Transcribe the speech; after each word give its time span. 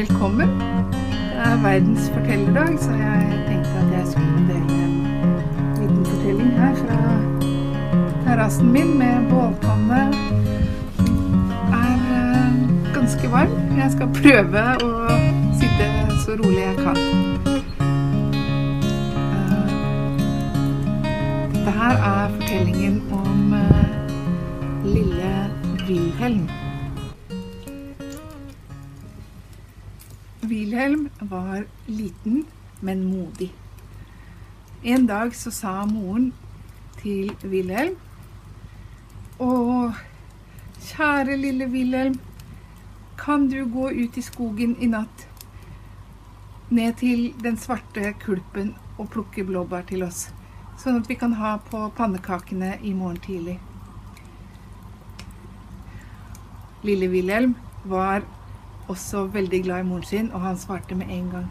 Velkommen. 0.00 0.48
Det 1.12 1.38
er 1.44 1.62
verdens 1.62 2.10
fortellerdag, 2.14 2.78
så 2.78 2.90
jeg 2.90 3.44
tenkte 3.48 3.70
at 3.70 3.98
jeg 3.98 4.04
skulle 4.06 4.40
dele 4.48 4.84
en 4.84 4.94
liten 5.80 6.06
fortelling 6.06 6.52
her 6.60 6.74
fra 6.74 6.98
terrassen 8.24 8.72
min 8.72 8.98
med 8.98 9.28
bålpanne. 9.30 10.00
Det 10.96 11.80
er 11.80 11.98
eh, 12.20 12.94
ganske 12.94 13.30
varm. 13.30 13.52
Jeg 13.76 13.90
skal 13.92 14.08
prøve 14.22 14.62
å 14.86 14.92
sitte 15.60 15.90
så 16.24 16.38
rolig 16.40 16.62
jeg 16.62 16.76
kan. 16.80 16.96
Eh, 19.36 19.76
Dette 21.52 21.76
her 21.82 22.00
er 22.14 22.32
fortellingen 22.38 23.02
om 23.20 23.54
eh, 23.60 23.86
lille 24.96 25.36
Wilhelm. 25.84 26.69
Wilhelm 30.50 31.08
var 31.20 31.64
liten, 31.86 32.44
men 32.80 33.04
modig. 33.04 33.52
En 34.82 35.06
dag 35.06 35.34
så 35.36 35.50
sa 35.54 35.72
moren 35.86 36.32
til 37.00 37.30
Wilhelm 37.44 37.98
Å, 39.40 39.50
kjære 40.84 41.36
lille 41.40 41.68
Wilhelm, 41.72 42.18
kan 43.20 43.46
du 43.48 43.62
gå 43.68 43.90
ut 43.90 44.18
i 44.18 44.24
skogen 44.24 44.74
i 44.80 44.88
natt? 44.90 45.26
Ned 46.70 46.98
til 47.00 47.30
den 47.44 47.56
svarte 47.60 48.12
kulpen 48.20 48.74
og 48.96 49.08
plukke 49.14 49.44
blåbær 49.48 49.86
til 49.88 50.04
oss, 50.04 50.26
sånn 50.80 51.00
at 51.00 51.08
vi 51.08 51.16
kan 51.20 51.38
ha 51.40 51.54
på 51.70 51.86
pannekakene 51.96 52.74
i 52.82 52.92
morgen 52.96 53.22
tidlig. 53.24 53.56
Lille 56.84 57.08
Wilhelm 57.12 57.56
var 57.84 58.24
også 58.90 59.26
veldig 59.34 59.62
glad 59.64 59.84
i 59.84 59.88
moren 59.88 60.06
sin, 60.06 60.30
og 60.32 60.44
han 60.44 60.58
svarte 60.58 60.94
med 60.98 61.10
en 61.10 61.30
gang. 61.30 61.50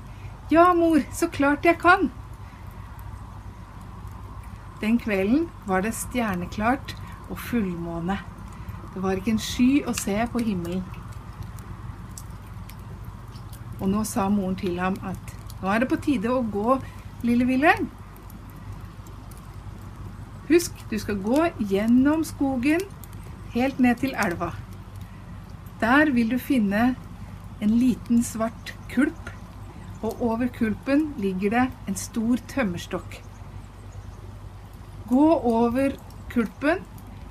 Ja, 0.51 0.71
mor, 0.73 0.99
så 1.13 1.27
klart 1.27 1.65
jeg 1.65 1.77
kan. 1.81 2.11
Den 4.81 4.99
kvelden 4.99 5.49
var 5.67 5.81
det 5.81 5.93
stjerneklart 5.93 6.95
og 7.29 7.39
fullmåne. 7.39 8.19
Det 8.93 9.03
var 9.03 9.19
ikke 9.19 9.35
en 9.35 9.43
sky 9.43 9.83
å 9.87 9.93
se 9.93 10.15
på 10.31 10.41
himmelen. 10.43 10.83
Og 13.79 13.87
nå 13.91 14.03
sa 14.07 14.27
moren 14.31 14.57
til 14.59 14.79
ham 14.79 14.97
at 15.05 15.35
nå 15.59 15.69
er 15.71 15.83
det 15.83 15.89
på 15.91 15.99
tide 16.03 16.31
å 16.31 16.43
gå, 16.43 16.79
lille 17.23 17.47
Wilhelm. 17.47 17.89
Husk, 20.49 20.73
du 20.89 20.97
skal 20.99 21.19
gå 21.21 21.43
gjennom 21.69 22.23
skogen 22.25 22.81
helt 23.53 23.79
ned 23.83 23.99
til 24.01 24.15
elva. 24.17 24.53
Der 25.79 26.09
vil 26.15 26.31
du 26.31 26.39
finne 26.41 26.95
en 27.59 27.75
liten 27.79 28.23
svart 28.23 28.73
kulp, 28.91 29.31
og 30.01 30.21
over 30.23 30.47
kulpen 30.55 31.09
ligger 31.19 31.55
det 31.55 31.65
en 31.87 31.97
stor 31.99 32.39
tømmerstokk. 32.47 33.19
Gå 35.09 35.25
over 35.33 35.97
kulpen, 36.31 36.85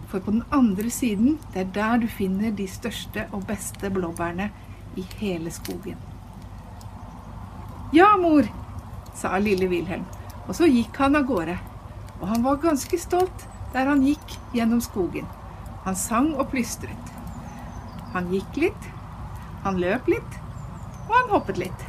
for 0.09 0.25
på 0.25 0.33
den 0.33 0.45
andre 0.53 0.91
siden, 0.91 1.39
det 1.53 1.61
er 1.61 1.73
der 1.75 2.05
du 2.05 2.07
finner 2.09 2.51
de 2.51 2.69
største 2.69 3.27
og 3.33 3.47
beste 3.49 3.91
blåbærene 3.93 4.51
i 4.97 5.05
hele 5.21 5.51
skogen. 5.53 5.97
Ja, 7.93 8.17
mor, 8.21 8.49
sa 9.17 9.39
lille 9.41 9.69
Wilhelm, 9.69 10.05
og 10.47 10.57
så 10.57 10.69
gikk 10.69 10.97
han 11.01 11.17
av 11.17 11.29
gårde. 11.29 11.57
Og 12.21 12.29
han 12.29 12.43
var 12.45 12.61
ganske 12.63 12.99
stolt 13.01 13.47
der 13.73 13.89
han 13.89 14.03
gikk 14.05 14.37
gjennom 14.57 14.81
skogen. 14.85 15.29
Han 15.85 15.97
sang 15.97 16.33
og 16.35 16.51
plystret. 16.53 17.13
Han 18.15 18.31
gikk 18.33 18.57
litt, 18.61 18.89
han 19.65 19.79
løp 19.81 20.09
litt, 20.11 20.41
og 21.09 21.15
han 21.17 21.33
hoppet 21.33 21.61
litt. 21.61 21.87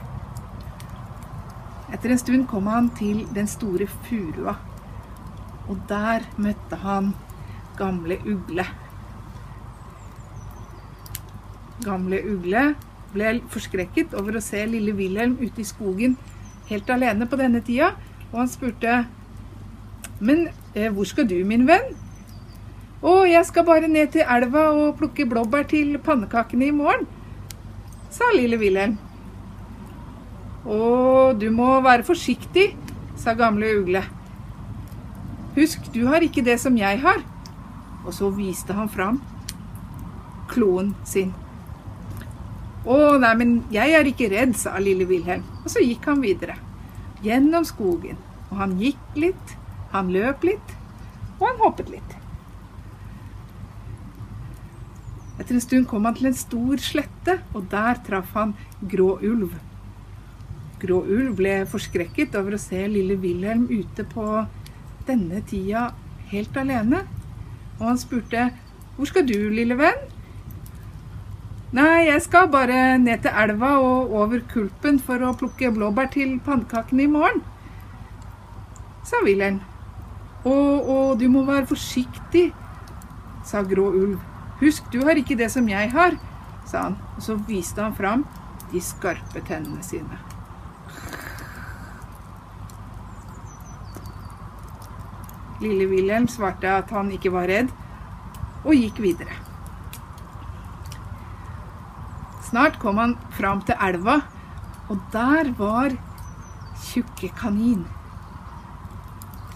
Etter 1.89 2.13
en 2.13 2.21
stund 2.21 2.45
kom 2.49 2.67
han 2.69 2.91
til 2.97 3.23
den 3.33 3.49
store 3.49 3.87
furua, 4.05 4.55
og 5.69 5.81
der 5.89 6.25
møtte 6.37 6.77
han 6.83 7.13
gamle 7.79 8.19
Ugle. 8.25 8.65
Gamle 11.85 12.19
Ugle 12.27 12.63
ble 13.13 13.37
forskrekket 13.49 14.13
over 14.17 14.37
å 14.37 14.43
se 14.43 14.61
lille 14.69 14.93
Wilhelm 14.97 15.37
ute 15.39 15.63
i 15.63 15.67
skogen 15.67 16.17
helt 16.69 16.89
alene 16.93 17.25
på 17.25 17.39
denne 17.39 17.63
tida, 17.65 17.95
og 18.29 18.43
han 18.43 18.51
spurte 18.51 19.05
Men 20.19 20.49
eh, 20.75 20.91
hvor 20.91 21.07
skal 21.07 21.25
du, 21.25 21.37
min 21.47 21.63
venn? 21.65 21.93
Å, 22.99 23.23
jeg 23.23 23.45
skal 23.47 23.63
bare 23.63 23.87
ned 23.87 24.11
til 24.11 24.27
elva 24.27 24.65
og 24.75 24.97
plukke 24.99 25.23
blåbær 25.25 25.63
til 25.71 25.95
pannekakene 26.03 26.67
i 26.67 26.75
morgen 26.75 27.07
sa 28.19 28.29
lille 28.35 28.59
Wilhelm. 28.59 28.97
Å, 30.67 30.79
du 31.39 31.47
må 31.55 31.71
være 31.85 32.03
forsiktig, 32.07 32.73
sa 33.19 33.35
gamle 33.37 33.71
Ugle. 33.79 34.03
Husk, 35.55 35.87
du 35.95 36.03
har 36.09 36.23
ikke 36.23 36.43
det 36.45 36.59
som 36.61 36.75
jeg 36.77 36.99
har. 37.03 37.23
Og 38.05 38.11
så 38.15 38.29
viste 38.33 38.75
han 38.75 38.91
fram 38.91 39.21
kloen 40.49 40.93
sin. 41.07 41.31
Å, 42.89 42.95
nei, 43.21 43.33
men 43.39 43.55
jeg 43.73 43.95
er 43.95 44.07
ikke 44.09 44.29
redd, 44.31 44.55
sa 44.57 44.75
lille 44.81 45.07
Wilhelm. 45.09 45.45
Og 45.63 45.71
så 45.71 45.83
gikk 45.83 46.07
han 46.09 46.23
videre. 46.23 46.57
Gjennom 47.23 47.67
skogen. 47.67 48.19
Og 48.49 48.59
han 48.59 48.77
gikk 48.81 49.19
litt, 49.19 49.57
han 49.93 50.09
løp 50.13 50.47
litt, 50.47 50.77
og 51.37 51.45
han 51.45 51.61
hoppet 51.61 51.91
litt. 51.93 52.18
Etter 55.49 55.57
en 55.57 55.63
stund 55.65 55.87
kom 55.89 56.03
han 56.05 56.13
til 56.13 56.27
en 56.29 56.35
stor 56.37 56.81
slette, 56.85 57.33
og 57.57 57.63
der 57.71 57.97
traff 58.05 58.35
han 58.37 58.51
Grå 58.91 59.15
ulv. 59.25 59.55
Grå 60.77 60.99
ulv 61.01 61.31
ble 61.39 61.55
forskrekket 61.71 62.37
over 62.37 62.53
å 62.53 62.59
se 62.61 62.83
lille 62.85 63.17
Wilhelm 63.17 63.63
ute 63.71 64.05
på 64.11 64.27
denne 65.07 65.41
tida 65.49 65.87
helt 66.29 66.61
alene, 66.61 67.01
og 67.79 67.83
han 67.87 67.97
spurte 67.97 68.45
Hvor 68.93 69.09
skal 69.09 69.25
du, 69.25 69.49
lille 69.49 69.73
venn? 69.79 70.05
Nei, 71.73 72.11
jeg 72.11 72.21
skal 72.29 72.53
bare 72.53 72.99
ned 73.01 73.25
til 73.25 73.33
elva 73.33 73.73
og 73.81 74.13
over 74.21 74.45
kulpen 74.53 75.01
for 75.01 75.25
å 75.25 75.33
plukke 75.33 75.73
blåbær 75.73 76.13
til 76.13 76.37
pannekakene 76.45 77.07
i 77.07 77.13
morgen, 77.17 77.41
sa 79.01 79.25
Wilhelm. 79.25 79.63
Å, 80.45 80.53
å, 80.53 81.03
du 81.17 81.25
må 81.25 81.41
være 81.49 81.71
forsiktig, 81.73 82.51
sa 83.49 83.65
Grå 83.65 83.89
ulv. 83.97 84.28
Husk, 84.59 84.89
du 84.91 85.03
har 85.07 85.19
ikke 85.19 85.37
det 85.39 85.47
som 85.53 85.67
jeg 85.71 85.91
har, 85.93 86.17
sa 86.67 86.89
han, 86.89 86.97
og 87.15 87.23
så 87.23 87.37
viste 87.47 87.81
han 87.81 87.95
fram 87.95 88.25
de 88.73 88.81
skarpe 88.83 89.41
tennene 89.47 89.83
sine. 89.85 90.19
Lille 95.59 95.87
Wilhelm 95.91 96.27
svarte 96.31 96.71
at 96.71 96.91
han 96.95 97.11
ikke 97.11 97.31
var 97.33 97.47
redd, 97.51 97.71
og 98.65 98.75
gikk 98.75 98.99
videre. 99.03 99.37
Snart 102.49 102.79
kom 102.81 102.99
han 102.99 103.15
fram 103.37 103.63
til 103.63 103.79
elva, 103.79 104.19
og 104.89 105.01
der 105.13 105.51
var 105.57 105.95
Tjukke 106.79 107.27
kanin. 107.35 107.83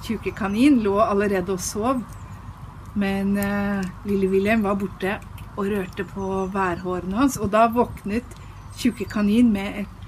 Tjukke 0.03 0.34
kanin 0.36 0.81
lå 0.84 0.97
allerede 1.02 1.56
og 1.56 1.62
sov, 1.63 2.03
men 3.00 3.38
uh, 3.38 3.81
lille 4.06 4.30
Wilhelm 4.30 4.64
var 4.64 4.78
borte 4.78 5.18
og 5.56 5.66
rørte 5.70 6.06
på 6.06 6.46
værhårene 6.54 7.18
hans, 7.18 7.38
og 7.38 7.52
da 7.54 7.68
våknet 7.72 8.40
Tjukke 8.74 9.06
kanin 9.06 9.52
med 9.54 9.84
et 9.84 10.00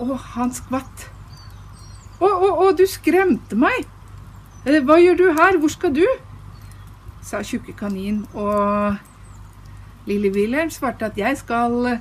Å, 0.00 0.14
han 0.36 0.52
skvatt. 0.54 1.08
Å, 2.22 2.28
å, 2.28 2.50
å, 2.62 2.68
du 2.72 2.86
skremte 2.88 3.58
meg! 3.58 3.88
Eh, 4.64 4.78
hva 4.86 4.96
gjør 5.02 5.18
du 5.18 5.24
her? 5.34 5.58
Hvor 5.60 5.72
skal 5.72 5.92
du? 5.96 6.06
sa 7.26 7.42
Tjukke 7.44 7.74
kanin, 7.76 8.22
og 8.32 8.96
lille 10.08 10.30
Wilhelm 10.32 10.70
svarte 10.72 11.10
at 11.10 11.18
jeg 11.20 11.36
skal 11.42 11.98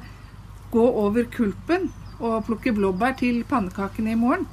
gå 0.72 0.86
over 1.04 1.28
kulpen 1.34 1.90
og 2.20 2.46
plukke 2.48 2.72
blåbær 2.76 3.18
til 3.20 3.44
pannekakene 3.50 4.14
i 4.14 4.20
morgen. 4.20 4.48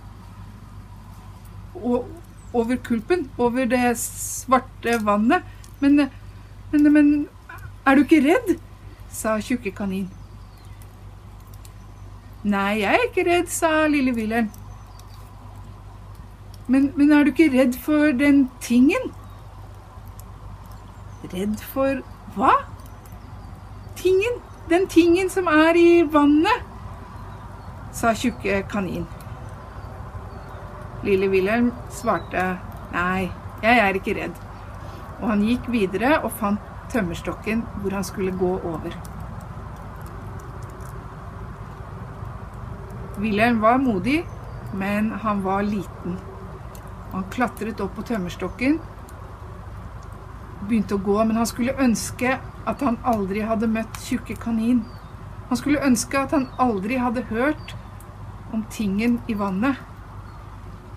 Og 1.76 2.08
over 2.56 2.76
kulpen, 2.76 3.26
over 3.38 3.68
det 3.68 3.96
svarte 4.00 4.98
vannet. 5.04 5.44
Men, 5.80 6.08
men, 6.72 6.92
men 6.92 7.10
er 7.86 7.94
du 7.94 8.06
ikke 8.06 8.22
redd? 8.24 8.56
sa 9.16 9.38
Tjukke 9.40 9.72
kanin. 9.72 10.08
Nei, 12.46 12.82
jeg 12.82 12.94
er 12.94 13.04
ikke 13.08 13.24
redd, 13.26 13.48
sa 13.50 13.86
lille 13.90 14.12
Wilhelm. 14.14 14.50
Men, 16.68 16.90
men 16.96 17.12
er 17.12 17.24
du 17.24 17.32
ikke 17.32 17.50
redd 17.54 17.78
for 17.82 18.12
den 18.12 18.46
tingen? 18.60 19.12
Redd 21.32 21.62
for 21.72 22.02
hva? 22.36 22.52
Tingen. 23.96 24.42
Den 24.70 24.88
tingen 24.90 25.30
som 25.30 25.46
er 25.46 25.78
i 25.78 26.02
vannet, 26.12 26.66
sa 27.94 28.12
Tjukke 28.14 28.64
kanin. 28.70 29.06
Lille 31.04 31.28
Wilhelm 31.28 31.72
svarte 31.92 32.46
nei, 32.92 33.28
jeg 33.62 33.82
er 33.82 33.98
ikke 33.98 34.14
redd. 34.16 34.38
Og 35.20 35.28
han 35.32 35.44
gikk 35.44 35.68
videre 35.72 36.16
og 36.22 36.32
fant 36.38 36.72
tømmerstokken 36.92 37.64
hvor 37.82 37.96
han 37.96 38.06
skulle 38.06 38.34
gå 38.36 38.52
over. 38.56 38.96
Wilhelm 43.18 43.60
var 43.60 43.78
modig, 43.80 44.26
men 44.74 45.10
han 45.10 45.42
var 45.44 45.62
liten. 45.62 46.18
Han 47.12 47.24
klatret 47.32 47.80
opp 47.80 47.94
på 47.96 48.04
tømmerstokken, 48.04 48.76
begynte 50.66 50.98
å 50.98 51.00
gå, 51.00 51.16
men 51.24 51.38
han 51.38 51.48
skulle 51.48 51.76
ønske 51.80 52.36
at 52.66 52.82
han 52.84 52.98
aldri 53.06 53.44
hadde 53.46 53.70
møtt 53.70 54.00
Tjukke 54.04 54.36
kanin. 54.42 54.82
Han 55.48 55.60
skulle 55.60 55.84
ønske 55.86 56.18
at 56.18 56.34
han 56.34 56.48
aldri 56.60 56.98
hadde 57.00 57.24
hørt 57.30 57.76
om 58.52 58.64
tingen 58.70 59.20
i 59.30 59.36
vannet. 59.38 59.78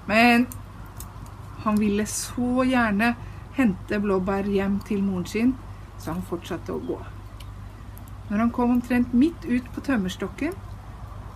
Men 0.09 0.47
han 1.63 1.77
ville 1.77 2.05
så 2.09 2.63
gjerne 2.65 3.13
hente 3.53 3.99
blåbær 4.01 4.47
hjem 4.49 4.79
til 4.87 5.03
moren 5.05 5.27
sin, 5.29 5.51
så 5.99 6.15
han 6.15 6.25
fortsatte 6.25 6.73
å 6.73 6.81
gå. 6.81 6.97
Når 8.29 8.41
han 8.41 8.51
kom 8.55 8.73
omtrent 8.77 9.13
midt 9.13 9.45
ut 9.45 9.67
på 9.75 9.83
tømmerstokken, 9.85 10.55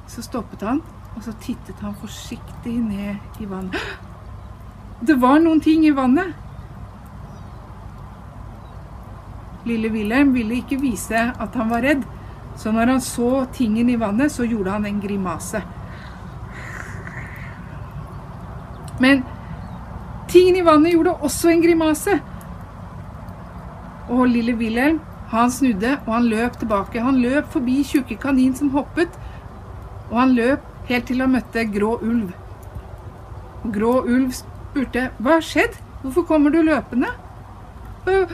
så 0.10 0.24
stoppet 0.26 0.66
han, 0.66 0.82
og 1.14 1.22
så 1.26 1.36
tittet 1.44 1.84
han 1.86 1.94
forsiktig 2.02 2.74
ned 2.82 3.44
i 3.44 3.50
vannet. 3.50 3.78
Det 5.08 5.20
var 5.20 5.42
noen 5.44 5.62
ting 5.62 5.86
i 5.86 5.94
vannet! 5.94 6.34
Lille 9.68 9.90
Wilhelm 9.94 10.34
ville 10.36 10.58
ikke 10.60 10.80
vise 10.82 11.20
at 11.30 11.56
han 11.60 11.70
var 11.72 11.86
redd, 11.86 12.04
så 12.60 12.72
når 12.72 12.96
han 12.96 13.02
så 13.04 13.46
tingen 13.54 13.90
i 13.90 14.00
vannet, 14.00 14.32
så 14.32 14.48
gjorde 14.48 14.74
han 14.76 14.86
en 14.88 15.02
grimase. 15.04 15.62
Men 19.04 19.24
tingen 20.32 20.60
i 20.60 20.66
vannet 20.66 20.96
gjorde 20.96 21.18
også 21.28 21.52
en 21.52 21.64
grimase. 21.64 22.20
Og 24.14 24.26
lille 24.32 24.56
Wilhelm, 24.60 25.02
han 25.34 25.52
snudde, 25.52 25.98
og 26.06 26.14
han 26.14 26.30
løp 26.32 26.60
tilbake. 26.62 27.02
Han 27.02 27.20
løp 27.24 27.52
forbi 27.52 27.82
tjukke 27.90 28.20
kanin 28.22 28.56
som 28.56 28.72
hoppet, 28.76 29.12
og 30.12 30.18
han 30.20 30.36
løp 30.38 30.66
helt 30.90 31.08
til 31.10 31.24
han 31.24 31.34
møtte 31.36 31.68
Grå 31.74 31.96
ulv. 32.00 32.34
Og 33.64 33.70
Grå 33.76 33.94
ulv 34.04 34.34
spurte, 34.38 35.10
hva 35.20 35.40
har 35.40 35.48
skjedd? 35.48 35.80
Hvorfor 36.04 36.28
kommer 36.28 36.52
du 36.52 36.62
løpende? 36.62 37.14
«Øh, 38.08 38.28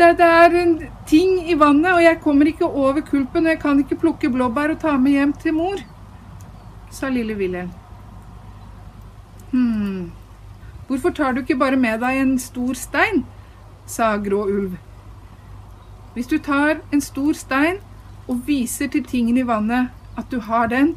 Det, 0.00 0.18
det 0.18 0.26
er 0.26 0.54
en 0.62 0.78
ting 1.06 1.50
i 1.50 1.54
vannet, 1.60 1.92
og 1.92 2.02
jeg 2.02 2.20
kommer 2.24 2.48
ikke 2.48 2.64
over 2.64 3.02
kulpen, 3.04 3.44
og 3.44 3.52
jeg 3.52 3.60
kan 3.60 3.82
ikke 3.82 3.98
plukke 4.00 4.30
blåbær 4.32 4.72
og 4.72 4.80
ta 4.80 4.96
med 4.96 5.12
hjem 5.12 5.34
til 5.42 5.52
mor, 5.52 5.82
sa 6.90 7.12
lille 7.12 7.36
Wilhelm. 7.36 7.79
Hm, 9.50 10.12
hvorfor 10.86 11.10
tar 11.10 11.32
du 11.32 11.40
ikke 11.40 11.58
bare 11.58 11.76
med 11.76 12.00
deg 12.00 12.20
en 12.20 12.38
stor 12.38 12.74
stein, 12.78 13.24
sa 13.86 14.16
Grå 14.16 14.44
ulv. 14.46 14.76
Hvis 16.14 16.26
du 16.26 16.38
tar 16.38 16.80
en 16.92 17.00
stor 17.00 17.32
stein 17.32 17.78
og 18.28 18.46
viser 18.46 18.86
til 18.90 19.04
tingen 19.04 19.38
i 19.38 19.46
vannet 19.46 19.90
at 20.18 20.30
du 20.30 20.40
har 20.40 20.66
den, 20.66 20.94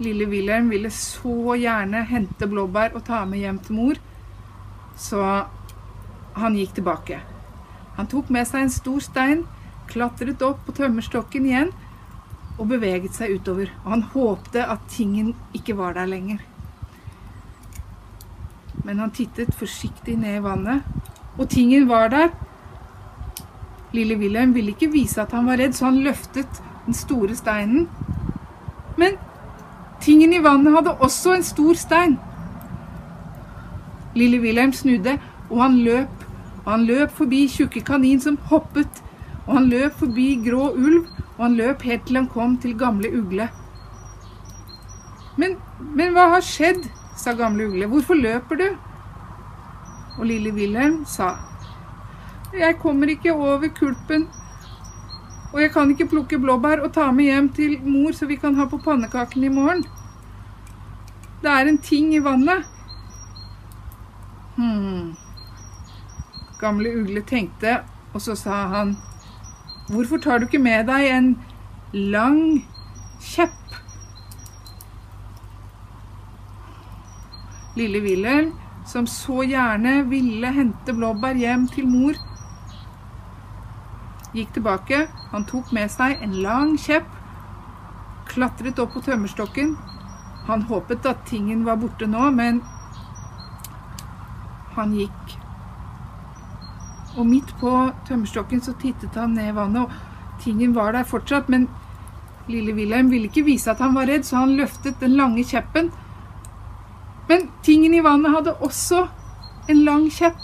Lille 0.00 0.24
Wilhelm 0.26 0.70
ville 0.70 0.90
så 0.90 1.54
gjerne 1.60 2.06
hente 2.08 2.46
blåbær 2.48 2.94
og 2.96 3.04
ta 3.04 3.24
med 3.28 3.42
hjem 3.42 3.58
til 3.58 3.76
mor, 3.76 3.98
så 4.96 5.44
han 6.40 6.56
gikk 6.56 6.78
tilbake. 6.78 7.18
Han 7.98 8.08
tok 8.08 8.30
med 8.32 8.48
seg 8.48 8.64
en 8.64 8.72
stor 8.72 9.02
stein, 9.04 9.44
klatret 9.90 10.42
opp 10.46 10.62
på 10.64 10.72
tømmerstokken 10.78 11.46
igjen 11.50 11.74
og 12.60 12.68
beveget 12.68 13.16
seg 13.16 13.38
utover. 13.38 13.72
Og 13.84 13.94
han 13.94 14.04
håpte 14.12 14.66
at 14.66 14.84
tingen 14.92 15.32
ikke 15.56 15.76
var 15.78 15.96
der 15.96 16.10
lenger. 16.10 16.44
Men 18.84 19.00
han 19.00 19.10
tittet 19.16 19.56
forsiktig 19.56 20.18
ned 20.20 20.38
i 20.38 20.44
vannet, 20.44 20.84
og 21.38 21.48
tingen 21.48 21.88
var 21.88 22.12
der. 22.12 22.30
Lille 23.96 24.14
Wilhelm 24.20 24.54
ville 24.54 24.76
ikke 24.76 24.92
vise 24.92 25.20
at 25.22 25.32
han 25.34 25.48
var 25.48 25.58
redd, 25.58 25.74
så 25.74 25.88
han 25.88 26.04
løftet 26.04 26.62
den 26.86 26.94
store 26.94 27.34
steinen. 27.36 27.88
Men 29.00 29.18
Tingen 30.00 30.32
i 30.32 30.40
vannet 30.40 30.72
hadde 30.72 30.96
også 31.04 31.34
en 31.36 31.42
stor 31.44 31.76
stein. 31.76 32.14
Lille 34.16 34.38
Wilhelm 34.40 34.72
snudde, 34.72 35.18
og 35.50 35.62
han 35.62 35.76
løp. 35.84 36.24
Og 36.64 36.70
han 36.72 36.86
løp 36.88 37.12
forbi 37.16 37.44
Tjukke 37.48 37.82
kanin 37.84 38.20
som 38.20 38.38
hoppet, 38.48 39.02
og 39.46 39.58
han 39.58 39.68
løp 39.68 39.98
forbi 40.00 40.26
Grå 40.44 40.70
ulv, 40.72 41.04
og 41.40 41.46
han 41.46 41.54
løp 41.56 41.82
helt 41.88 42.02
til 42.04 42.18
han 42.20 42.26
kom 42.28 42.58
til 42.60 42.74
Gamle 42.76 43.08
ugle. 43.16 43.46
Men, 45.40 45.54
men 45.80 46.12
hva 46.12 46.26
har 46.34 46.44
skjedd? 46.44 46.84
sa 47.16 47.32
Gamle 47.36 47.64
ugle. 47.70 47.88
Hvorfor 47.88 48.18
løper 48.20 48.60
du? 48.60 48.66
Og 50.18 50.26
lille 50.28 50.52
Wilhelm 50.52 51.06
sa, 51.08 51.30
jeg 52.52 52.76
kommer 52.82 53.08
ikke 53.08 53.32
over 53.32 53.68
kulpen, 53.72 54.26
og 55.52 55.60
jeg 55.62 55.72
kan 55.72 55.90
ikke 55.90 56.08
plukke 56.12 56.38
blåbær 56.38 56.84
og 56.84 56.92
ta 56.92 57.08
med 57.12 57.30
hjem 57.30 57.48
til 57.56 57.76
mor 57.88 58.12
så 58.12 58.28
vi 58.28 58.36
kan 58.36 58.54
ha 58.60 58.68
på 58.68 58.80
pannekaken 58.84 59.44
i 59.44 59.52
morgen. 59.54 59.84
Det 61.40 61.50
er 61.50 61.68
en 61.68 61.78
ting 61.80 62.12
i 62.14 62.20
vannet. 62.20 62.68
Hmm. 64.56 65.14
Gamle 66.60 66.92
Ugle 67.00 67.24
tenkte, 67.24 67.78
og 68.12 68.20
så 68.20 68.36
sa 68.36 68.66
han, 68.74 68.98
hvorfor 69.90 70.18
tar 70.22 70.38
du 70.38 70.46
ikke 70.46 70.62
med 70.62 70.86
deg 70.86 71.06
en 71.10 71.30
lang 71.92 72.40
kjepp? 73.20 73.56
Lille 77.78 78.00
Wilhelm, 78.02 78.52
som 78.86 79.06
så 79.06 79.42
gjerne 79.46 80.00
ville 80.10 80.52
hente 80.54 80.94
blåbær 80.94 81.38
hjem 81.38 81.68
til 81.74 81.86
mor, 81.90 82.18
gikk 84.34 84.54
tilbake. 84.54 85.04
Han 85.34 85.46
tok 85.50 85.72
med 85.74 85.90
seg 85.90 86.22
en 86.22 86.34
lang 86.44 86.76
kjepp, 86.78 87.06
klatret 88.30 88.78
opp 88.82 88.94
på 88.94 89.04
tømmerstokken. 89.06 89.74
Han 90.46 90.66
håpet 90.70 91.06
at 91.06 91.26
tingen 91.28 91.66
var 91.66 91.78
borte 91.82 92.06
nå, 92.10 92.30
men 92.34 92.62
han 94.76 94.94
gikk. 94.96 95.39
Og 97.18 97.26
midt 97.26 97.50
på 97.60 97.70
tømmerstokken 98.08 98.62
så 98.62 98.74
tittet 98.78 99.16
han 99.18 99.34
ned 99.34 99.50
i 99.50 99.56
vannet, 99.56 99.88
og 99.88 100.42
tingen 100.42 100.74
var 100.76 100.92
der 100.94 101.08
fortsatt, 101.08 101.48
men 101.50 101.66
lille 102.50 102.74
Wilhelm 102.74 103.10
ville 103.10 103.30
ikke 103.30 103.46
vise 103.46 103.70
at 103.70 103.82
han 103.82 103.94
var 103.94 104.08
redd, 104.10 104.26
så 104.26 104.42
han 104.42 104.54
løftet 104.58 105.00
den 105.02 105.16
lange 105.18 105.44
kjeppen. 105.46 105.90
Men 107.28 107.48
tingen 107.66 107.94
i 107.94 108.02
vannet 108.02 108.34
hadde 108.34 108.56
også 108.62 109.04
en 109.70 109.84
lang 109.86 110.06
kjepp. 110.10 110.38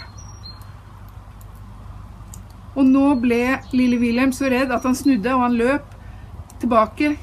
Og 2.77 2.85
nå 2.85 3.07
ble 3.23 3.41
lille 3.73 3.99
Wilhelm 4.03 4.35
så 4.37 4.51
redd 4.53 4.75
at 4.75 4.85
han 4.85 4.99
snudde, 4.99 5.33
og 5.35 5.47
han 5.47 5.57
løp 5.59 5.95
tilbake. 6.61 7.15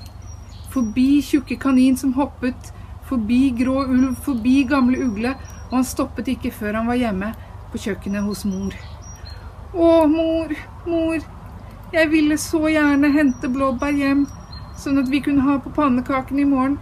Forbi 0.74 1.22
tjukke 1.22 1.60
kanin 1.62 2.00
som 2.00 2.16
hoppet, 2.18 2.74
forbi 3.06 3.52
grå 3.60 3.84
ulv, 3.86 4.16
forbi 4.26 4.64
gamle 4.70 5.04
ugle, 5.06 5.36
og 5.70 5.78
han 5.78 5.88
stoppet 5.88 6.34
ikke 6.34 6.52
før 6.56 6.80
han 6.80 6.90
var 6.90 7.00
hjemme 7.00 7.32
på 7.72 7.86
kjøkkenet 7.86 8.26
hos 8.26 8.44
mor. 8.50 8.93
Å, 9.74 10.06
mor, 10.06 10.52
mor, 10.86 11.22
jeg 11.94 12.10
ville 12.12 12.38
så 12.38 12.60
gjerne 12.70 13.10
hente 13.16 13.50
blåbær 13.50 13.96
hjem, 13.98 14.28
sånn 14.78 15.02
at 15.02 15.10
vi 15.10 15.22
kunne 15.26 15.46
ha 15.48 15.56
på 15.62 15.74
pannekaken 15.74 16.42
i 16.44 16.46
morgen. 16.46 16.76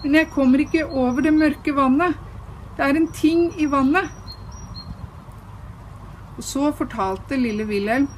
Men 0.00 0.16
jeg 0.20 0.30
kommer 0.32 0.62
ikke 0.64 0.86
over 0.88 1.24
det 1.24 1.34
mørke 1.36 1.74
vannet. 1.76 2.16
Det 2.76 2.86
er 2.86 2.96
en 2.96 3.10
ting 3.12 3.50
i 3.60 3.68
vannet. 3.68 4.08
Og 6.34 6.42
så 6.44 6.72
fortalte 6.76 7.36
lille 7.40 7.68
Wilhelm 7.68 8.08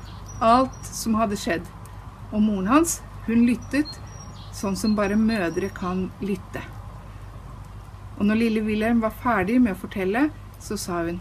alt 0.43 0.87
som 0.87 1.19
hadde 1.19 1.39
skjedd. 1.41 1.67
Og 2.31 2.43
moren 2.47 2.71
hans, 2.71 3.01
hun 3.27 3.43
lyttet 3.49 3.99
sånn 4.55 4.79
som 4.79 4.95
bare 4.97 5.19
mødre 5.19 5.71
kan 5.75 6.07
lytte. 6.23 6.63
Og 8.17 8.27
når 8.29 8.45
lille 8.45 8.67
Wilhelm 8.71 9.03
var 9.03 9.19
ferdig 9.23 9.59
med 9.61 9.75
å 9.75 9.81
fortelle, 9.83 10.29
så 10.63 10.79
sa 10.81 11.03
hun 11.05 11.19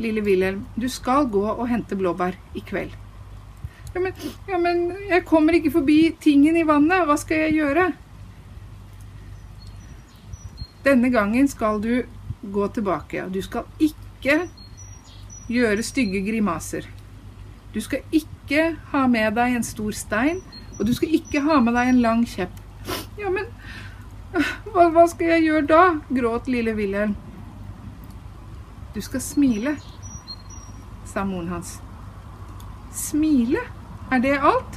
Lille 0.00 0.22
Wilhelm, 0.24 0.64
du 0.76 0.88
skal 0.88 1.28
gå 1.30 1.44
og 1.52 1.68
hente 1.68 1.96
blåbær 1.98 2.38
i 2.56 2.62
kveld. 2.64 2.94
Ja 3.92 4.00
men, 4.00 4.14
ja, 4.48 4.58
men 4.58 4.86
jeg 5.10 5.24
kommer 5.28 5.52
ikke 5.52 5.74
forbi 5.74 5.98
tingen 6.20 6.56
i 6.56 6.64
vannet. 6.64 7.04
Hva 7.04 7.18
skal 7.20 7.44
jeg 7.44 7.58
gjøre? 7.60 7.90
Denne 10.82 11.12
gangen 11.12 11.48
skal 11.48 11.78
du 11.82 11.92
gå 12.42 12.68
tilbake, 12.74 13.28
du 13.30 13.38
skal 13.44 13.68
ikke 13.78 14.40
gjøre 15.52 15.84
stygge 15.86 16.24
grimaser. 16.26 16.88
Du 17.72 17.78
skal 17.80 18.02
ikke 18.12 18.72
ha 18.92 19.04
med 19.08 19.36
deg 19.36 19.56
en 19.56 19.64
stor 19.64 19.94
stein, 19.96 20.42
og 20.78 20.86
du 20.88 20.92
skal 20.96 21.12
ikke 21.14 21.44
ha 21.44 21.60
med 21.62 21.76
deg 21.78 21.92
en 21.92 22.02
lang 22.02 22.24
kjepp. 22.26 22.56
Ja, 23.20 23.30
men 23.30 23.46
hva, 24.72 24.88
hva 24.90 25.06
skal 25.08 25.36
jeg 25.36 25.46
gjøre 25.46 25.68
da? 25.70 25.84
gråt 26.10 26.50
lille 26.50 26.74
Wilhelm. 26.76 27.14
Du 28.94 29.00
skal 29.00 29.20
smile, 29.24 29.76
sa 31.08 31.24
moren 31.24 31.48
hans. 31.48 31.78
Smile? 32.92 33.62
Er 34.12 34.20
det 34.20 34.34
alt? 34.36 34.74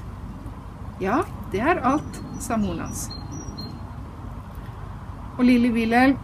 Ja, 1.04 1.18
det 1.52 1.60
er 1.60 1.82
alt, 1.84 2.22
sa 2.40 2.56
moren 2.56 2.86
hans. 2.86 3.10
Og 5.36 5.44
lille 5.44 5.74
Wilhelm, 5.76 6.16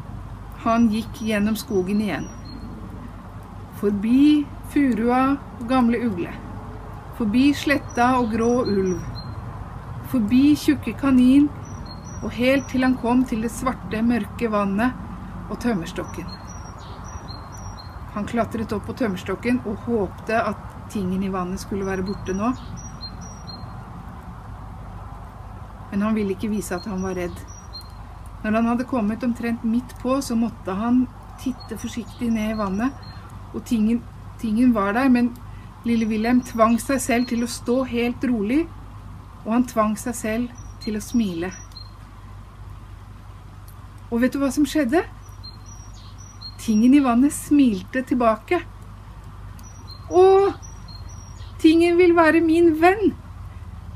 han 0.64 0.88
gikk 0.94 1.20
gjennom 1.28 1.58
skogen 1.60 2.00
igjen. 2.00 2.30
Forbi 3.82 4.46
furua 4.72 5.24
og 5.60 5.66
gamle 5.68 6.00
ugle. 6.08 6.32
Forbi 7.20 7.50
sletta 7.52 8.14
og 8.22 8.32
grå 8.38 8.54
ulv. 8.64 9.00
forbi 10.12 10.56
tjukke 10.60 10.92
kanin 11.00 11.46
og 12.24 12.32
helt 12.36 12.68
til 12.68 12.84
han 12.84 12.98
kom 13.00 13.24
til 13.26 13.46
det 13.46 13.52
svarte, 13.52 14.02
mørke 14.04 14.52
vannet 14.52 14.92
og 15.50 15.60
tømmerstokken. 15.64 16.41
Han 18.14 18.28
klatret 18.28 18.74
opp 18.76 18.86
på 18.90 18.96
tømmerstokken 19.00 19.62
og 19.70 19.86
håpte 19.88 20.36
at 20.36 20.60
tingen 20.92 21.24
i 21.24 21.32
vannet 21.32 21.62
skulle 21.64 21.88
være 21.88 22.04
borte 22.04 22.36
nå. 22.36 22.52
Men 25.92 26.04
han 26.08 26.16
ville 26.16 26.36
ikke 26.36 26.52
vise 26.52 26.76
at 26.76 26.88
han 26.92 27.04
var 27.04 27.16
redd. 27.20 27.38
Når 28.44 28.58
han 28.58 28.70
hadde 28.72 28.90
kommet 28.90 29.24
omtrent 29.24 29.64
midt 29.64 29.96
på, 30.02 30.18
så 30.22 30.36
måtte 30.36 30.76
han 30.76 31.06
titte 31.42 31.78
forsiktig 31.80 32.32
ned 32.34 32.56
i 32.56 32.60
vannet. 32.60 32.92
Og 33.54 33.64
tingen, 33.68 34.02
tingen 34.42 34.74
var 34.76 34.94
der, 34.98 35.10
men 35.10 35.32
lille 35.86 36.08
Wilhelm 36.10 36.42
tvang 36.46 36.78
seg 36.82 37.02
selv 37.04 37.30
til 37.32 37.44
å 37.46 37.50
stå 37.50 37.82
helt 37.90 38.24
rolig, 38.28 38.66
og 39.46 39.54
han 39.56 39.68
tvang 39.68 39.96
seg 40.00 40.18
selv 40.18 40.64
til 40.84 40.98
å 40.98 41.04
smile. 41.04 41.52
Og 44.12 44.20
vet 44.22 44.34
du 44.34 44.42
hva 44.42 44.52
som 44.52 44.68
skjedde? 44.68 45.04
Tingen 46.62 46.94
i 46.94 47.00
vannet 47.02 47.34
smilte 47.34 48.04
tilbake. 48.06 48.60
Å, 50.14 50.26
tingen 51.62 51.98
vil 51.98 52.14
være 52.14 52.44
min 52.46 52.76
venn, 52.78 53.16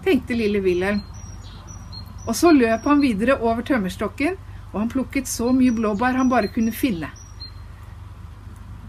tenkte 0.02 0.34
lille 0.34 0.64
Wilhelm. 0.66 1.04
Og 2.26 2.34
så 2.34 2.50
løp 2.56 2.88
han 2.90 3.04
videre 3.04 3.38
over 3.38 3.62
tømmerstokken, 3.68 4.40
og 4.72 4.80
han 4.80 4.90
plukket 4.90 5.30
så 5.30 5.52
mye 5.54 5.76
blåbær 5.78 6.18
han 6.18 6.32
bare 6.32 6.50
kunne 6.56 6.74
finne. 6.74 7.12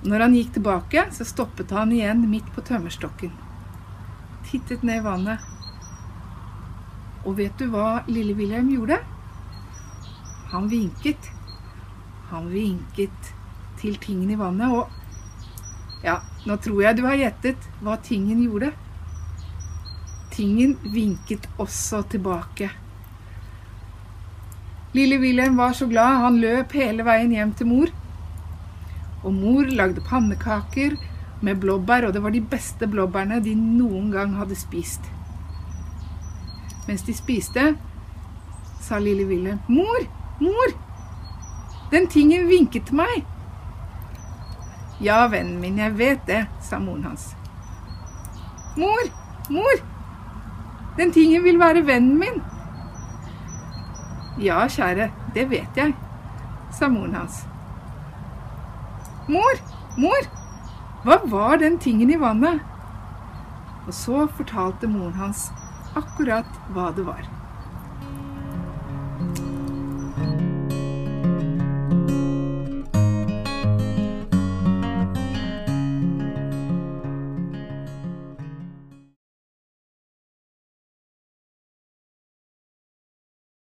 Når 0.08 0.24
han 0.24 0.38
gikk 0.38 0.56
tilbake, 0.56 1.04
så 1.12 1.28
stoppet 1.28 1.76
han 1.76 1.92
igjen 1.92 2.24
midt 2.32 2.48
på 2.56 2.64
tømmerstokken. 2.64 3.36
Tittet 4.48 4.88
ned 4.88 5.02
i 5.02 5.04
vannet. 5.04 5.52
Og 7.28 7.36
vet 7.42 7.60
du 7.60 7.68
hva 7.68 8.06
lille 8.08 8.32
Wilhelm 8.38 8.72
gjorde? 8.72 9.02
Han 10.54 10.72
vinket. 10.72 11.34
Han 12.30 12.48
vinket 12.48 13.35
til 13.86 13.98
tingen 14.02 14.30
i 14.30 14.38
vannet, 14.38 14.72
og 14.72 16.02
ja, 16.04 16.18
nå 16.46 16.56
tror 16.62 16.82
jeg 16.82 16.98
du 16.98 17.04
har 17.06 17.18
gjettet 17.18 17.68
hva 17.84 17.96
tingen 18.02 18.42
gjorde. 18.44 18.72
Tingen 20.34 20.76
vinket 20.92 21.46
også 21.62 22.02
tilbake. 22.12 22.70
Lille 24.96 25.18
Wilhelm 25.20 25.58
var 25.60 25.74
så 25.76 25.88
glad, 25.90 26.22
han 26.24 26.40
løp 26.40 26.72
hele 26.76 27.04
veien 27.06 27.34
hjem 27.34 27.52
til 27.56 27.70
mor. 27.70 27.92
Og 29.24 29.34
mor 29.34 29.68
lagde 29.68 30.04
pannekaker 30.04 30.96
med 31.44 31.60
blåbær, 31.60 32.08
og 32.08 32.14
det 32.14 32.22
var 32.24 32.34
de 32.34 32.40
beste 32.40 32.88
blåbærene 32.88 33.42
de 33.44 33.54
noen 33.58 34.10
gang 34.14 34.36
hadde 34.38 34.56
spist. 34.58 35.04
Mens 36.86 37.02
de 37.06 37.14
spiste, 37.16 37.72
sa 38.80 38.98
lille 39.02 39.26
Wilhelm, 39.26 39.58
'Mor, 39.68 40.06
mor, 40.40 40.76
den 41.90 42.06
tingen 42.06 42.46
vinket 42.48 42.86
til 42.86 43.02
meg.' 43.02 43.35
'Ja, 45.00 45.26
vennen 45.28 45.60
min, 45.60 45.78
jeg 45.78 45.98
vet 45.98 46.26
det', 46.26 46.46
sa 46.60 46.78
moren 46.78 47.04
hans. 47.04 47.36
'Mor, 48.76 49.10
mor, 49.50 49.82
den 50.96 51.12
tingen 51.12 51.44
vil 51.44 51.58
være 51.58 51.86
vennen 51.86 52.18
min.' 52.18 52.42
Ja, 54.38 54.66
kjære, 54.68 55.10
det 55.34 55.50
vet 55.50 55.76
jeg, 55.76 55.94
sa 56.70 56.88
moren 56.88 57.14
hans. 57.14 57.44
Mor, 59.28 59.60
mor, 59.96 60.28
hva 61.04 61.20
var 61.24 61.56
den 61.56 61.78
tingen 61.78 62.10
i 62.10 62.20
vannet? 62.20 62.60
Og 63.86 63.94
så 63.94 64.26
fortalte 64.26 64.88
moren 64.90 65.14
hans 65.14 65.50
akkurat 65.96 66.48
hva 66.74 66.90
det 66.96 67.06
var. 67.06 67.24